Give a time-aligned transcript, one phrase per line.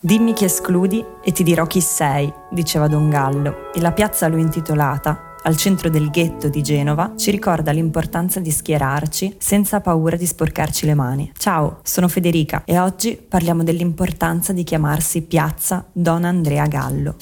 [0.00, 4.28] Dimmi chi escludi e ti dirò chi sei, diceva Don Gallo, e la piazza a
[4.28, 10.14] lui intitolata, al centro del ghetto di Genova, ci ricorda l'importanza di schierarci senza paura
[10.14, 11.32] di sporcarci le mani.
[11.36, 17.16] Ciao, sono Federica e oggi parliamo dell'importanza di chiamarsi Piazza Don Andrea Gallo.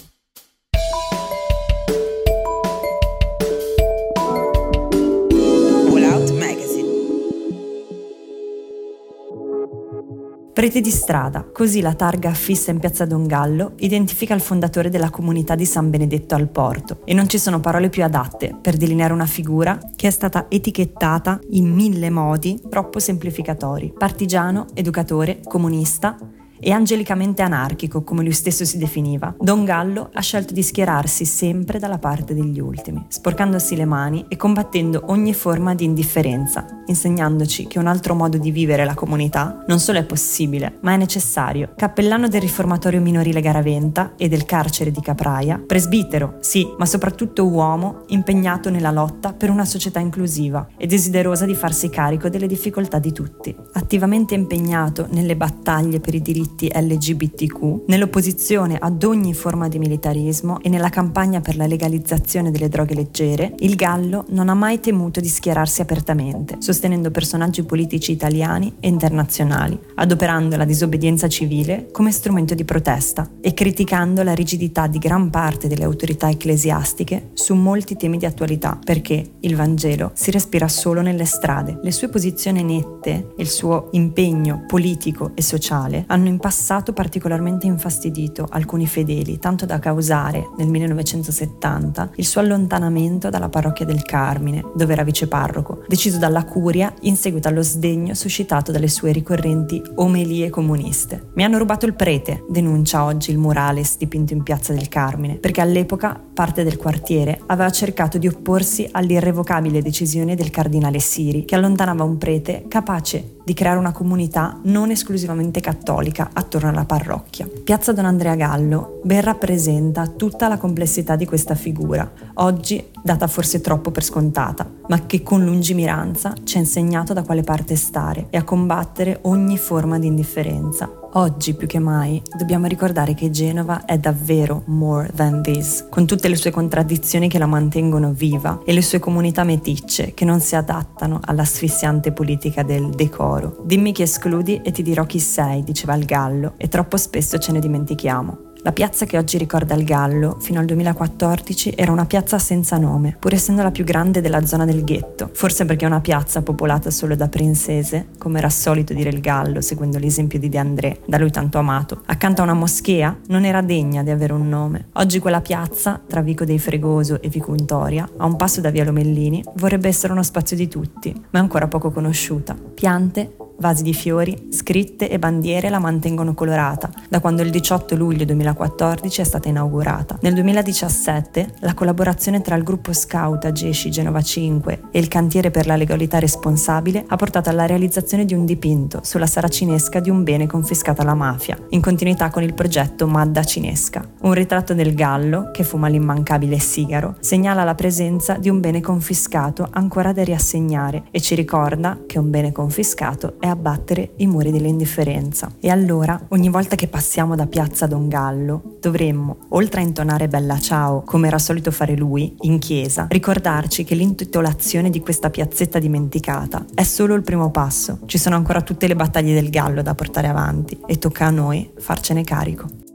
[10.57, 15.11] Prete di strada, così la targa affissa in piazza Don Gallo identifica il fondatore della
[15.11, 19.13] comunità di San Benedetto al Porto e non ci sono parole più adatte per delineare
[19.13, 23.93] una figura che è stata etichettata in mille modi troppo semplificatori.
[23.95, 26.17] Partigiano, educatore, comunista,
[26.61, 31.79] e angelicamente anarchico, come lui stesso si definiva, Don Gallo ha scelto di schierarsi sempre
[31.79, 37.79] dalla parte degli ultimi, sporcandosi le mani e combattendo ogni forma di indifferenza, insegnandoci che
[37.79, 41.73] un altro modo di vivere la comunità non solo è possibile, ma è necessario.
[41.77, 48.05] Cappellano del riformatorio minorile Garaventa e del carcere di Capraia, presbitero, sì, ma soprattutto uomo
[48.09, 53.13] impegnato nella lotta per una società inclusiva e desiderosa di farsi carico delle difficoltà di
[53.13, 59.79] tutti, attivamente impegnato nelle battaglie per i diritti diritti LGBTQ, nell'opposizione ad ogni forma di
[59.79, 64.79] militarismo e nella campagna per la legalizzazione delle droghe leggere, il Gallo non ha mai
[64.79, 72.13] temuto di schierarsi apertamente, sostenendo personaggi politici italiani e internazionali, adoperando la disobbedienza civile come
[72.13, 77.97] strumento di protesta e criticando la rigidità di gran parte delle autorità ecclesiastiche su molti
[77.97, 81.81] temi di attualità, perché il Vangelo si respira solo nelle strade.
[81.83, 87.67] Le sue posizioni nette e il suo impegno politico e sociale hanno in passato particolarmente
[87.67, 94.63] infastidito alcuni fedeli, tanto da causare, nel 1970, il suo allontanamento dalla parrocchia del Carmine,
[94.75, 100.51] dove era viceparroco, deciso dalla curia in seguito allo sdegno suscitato dalle sue ricorrenti omelie
[100.51, 101.29] comuniste.
[101.35, 105.63] Mi hanno rubato il prete, denuncia oggi il murales dipinto in piazza del Carmine, perché
[105.63, 112.05] all'epoca parte del quartiere aveva cercato di opporsi all'irrevocabile decisione del cardinale Siri, che allontanava
[112.05, 117.49] un prete capace di creare una comunità non esclusivamente cattolica attorno alla parrocchia.
[117.63, 123.63] Piazza Don Andrea Gallo ben rappresenta tutta la complessità di questa figura, oggi data forse
[123.63, 128.37] troppo per scontata, ma che con lungimiranza ci ha insegnato da quale parte stare e
[128.37, 130.91] a combattere ogni forma di indifferenza.
[131.13, 136.29] Oggi più che mai dobbiamo ricordare che Genova è davvero more than this, con tutte
[136.29, 140.57] le sue contraddizioni che la mantengono viva e le sue comunità meticce che non si
[140.57, 143.63] adattano all'asfissiante politica del decoro.
[143.65, 147.53] Dimmi chi escludi e ti dirò chi sei, diceva il gallo, e troppo spesso ce
[147.53, 148.46] ne dimentichiamo.
[148.67, 153.17] La piazza che oggi ricorda il Gallo, fino al 2014, era una piazza senza nome,
[153.17, 155.31] pur essendo la più grande della zona del ghetto.
[155.33, 159.61] Forse perché è una piazza popolata solo da princese, come era solito dire il Gallo,
[159.61, 162.03] seguendo l'esempio di De André, da lui tanto amato.
[162.07, 164.89] Accanto a una moschea non era degna di avere un nome.
[164.95, 168.83] Oggi quella piazza, tra Vico dei Fregoso e Vico Untoria, a un passo da Via
[168.83, 172.57] Lomellini, vorrebbe essere uno spazio di tutti, ma è ancora poco conosciuta.
[172.75, 178.27] Piante, Vasi di fiori, scritte e bandiere la mantengono colorata da quando il 18 luglio
[178.27, 180.19] 2014 è stata inaugurata.
[180.21, 185.67] Nel 2017 la collaborazione tra il gruppo scout Agesci Genova 5 e il cantiere per
[185.67, 190.47] la legalità responsabile ha portato alla realizzazione di un dipinto sulla saracinesca di un bene
[190.47, 194.07] confiscato alla mafia, in continuità con il progetto Madda Cinesca.
[194.21, 199.67] Un ritratto del gallo, che fuma l'immancabile sigaro, segnala la presenza di un bene confiscato
[199.71, 204.51] ancora da riassegnare e ci ricorda che un bene confiscato è è abbattere i muri
[204.51, 205.51] dell'indifferenza.
[205.61, 210.59] E allora, ogni volta che passiamo da piazza Don Gallo, dovremmo, oltre a intonare Bella
[210.59, 216.65] Ciao, come era solito fare lui, in chiesa, ricordarci che l'intitolazione di questa piazzetta dimenticata
[216.75, 218.01] è solo il primo passo.
[218.07, 221.71] Ci sono ancora tutte le battaglie del Gallo da portare avanti e tocca a noi
[221.79, 222.86] farcene carico.